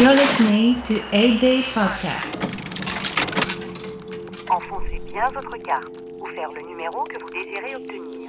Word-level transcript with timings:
You're 0.00 0.16
to 0.86 1.02
8 1.12 1.40
Day 1.40 1.62
Podcast. 1.72 2.26
Enfoncez 4.50 5.00
bien 5.06 5.24
votre 5.32 5.56
carte 5.62 5.94
ou 6.18 6.26
faire 6.34 6.50
le 6.50 6.62
numéro 6.62 7.04
que 7.04 7.16
vous 7.20 7.30
désirez 7.30 7.76
obtenir. 7.76 8.23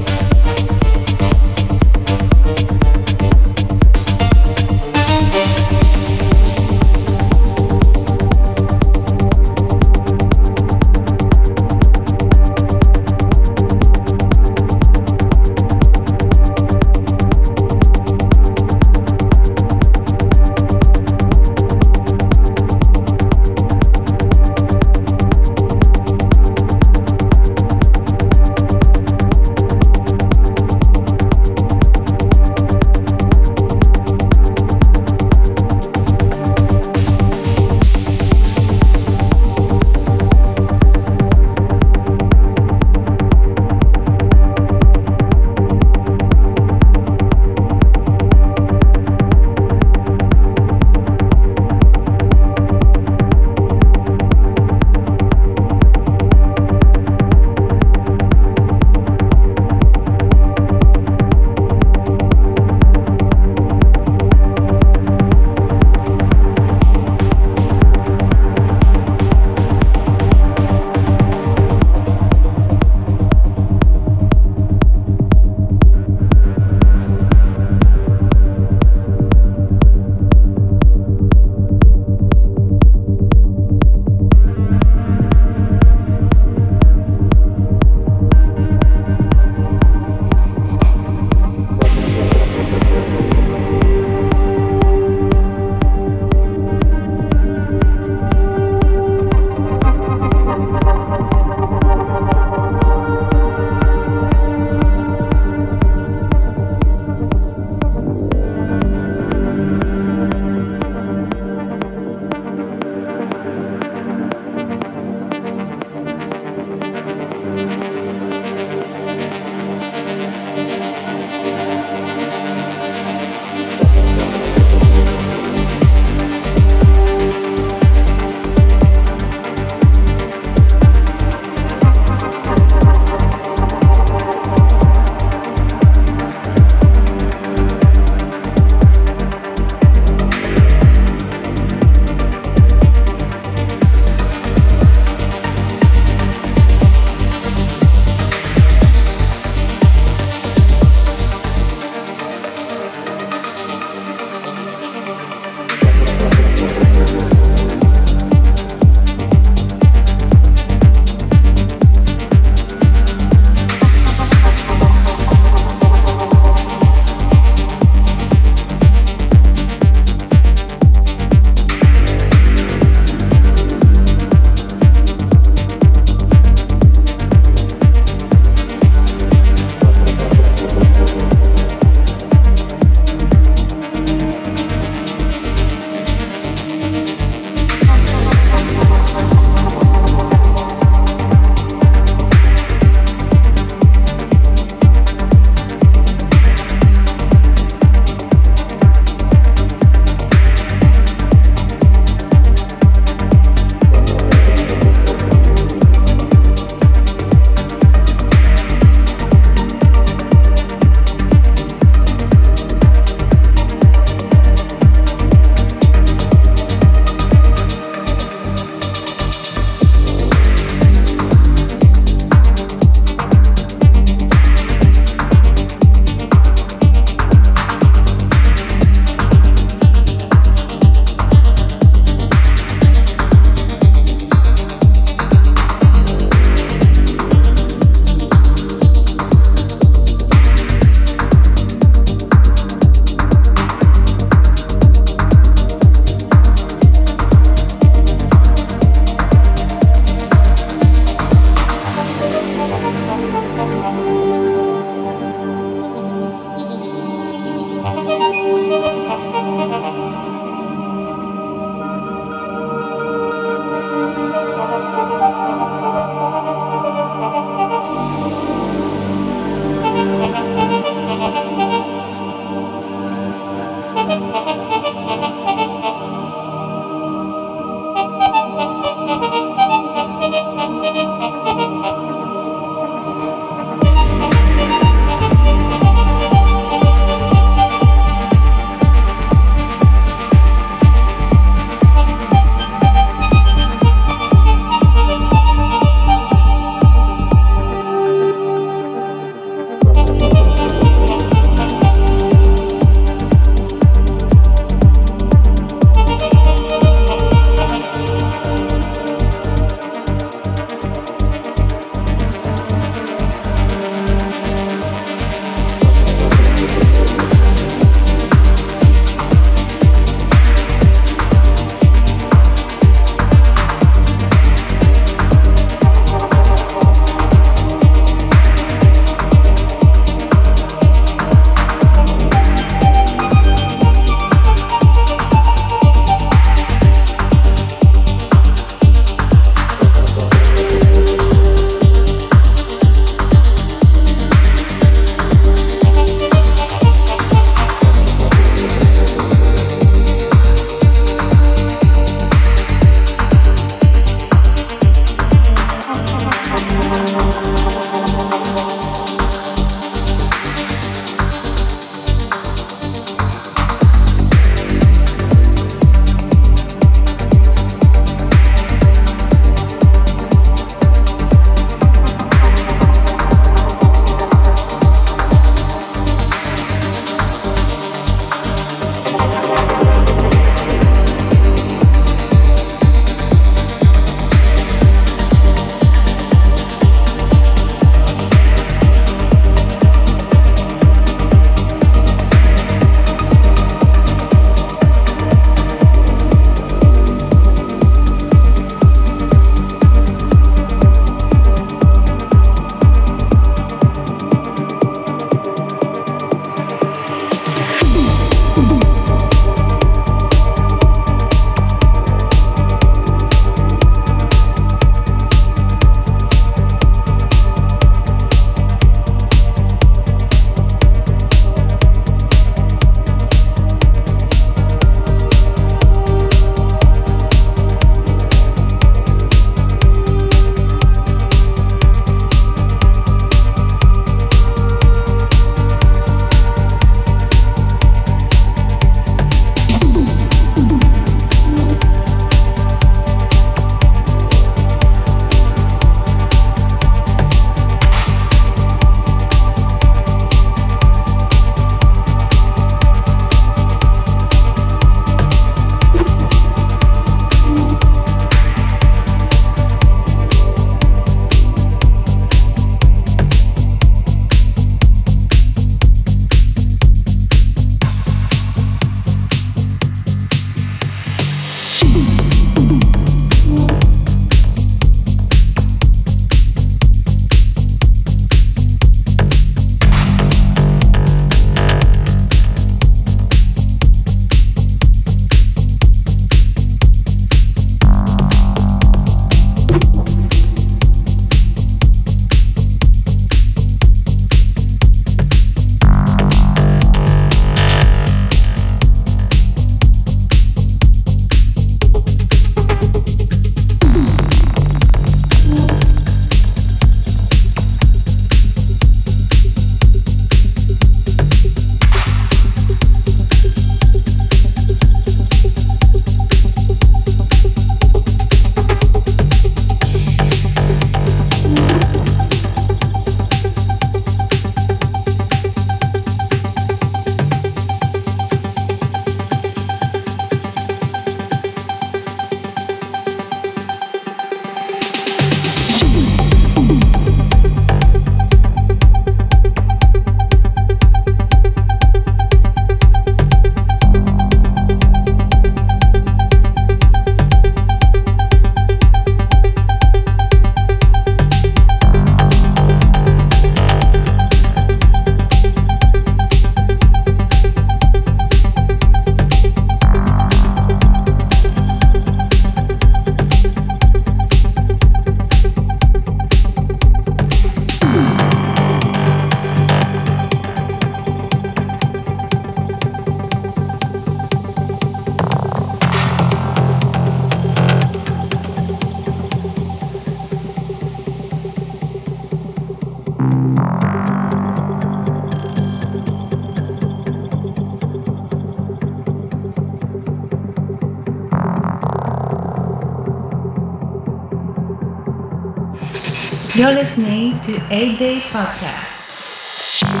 You're 596.61 596.73
listening 596.73 597.41
to 597.41 597.53
8 597.71 597.97
Day 597.97 598.19
Podcast. 598.19 600.00